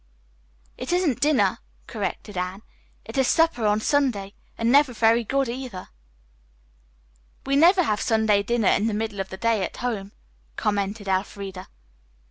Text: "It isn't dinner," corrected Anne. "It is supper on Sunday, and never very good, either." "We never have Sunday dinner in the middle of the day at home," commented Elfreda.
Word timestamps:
"It 0.79 0.91
isn't 0.91 1.19
dinner," 1.19 1.59
corrected 1.85 2.35
Anne. 2.35 2.63
"It 3.05 3.19
is 3.19 3.27
supper 3.27 3.67
on 3.67 3.79
Sunday, 3.81 4.33
and 4.57 4.71
never 4.71 4.93
very 4.93 5.23
good, 5.23 5.47
either." 5.47 5.89
"We 7.45 7.55
never 7.55 7.83
have 7.83 8.01
Sunday 8.01 8.41
dinner 8.41 8.69
in 8.69 8.87
the 8.87 8.95
middle 8.95 9.19
of 9.19 9.29
the 9.29 9.37
day 9.37 9.63
at 9.63 9.77
home," 9.77 10.13
commented 10.55 11.07
Elfreda. 11.07 11.67